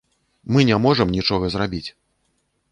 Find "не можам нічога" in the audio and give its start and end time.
0.69-1.45